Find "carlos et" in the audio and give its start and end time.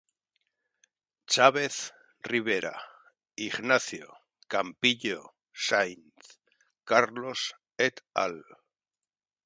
6.89-8.03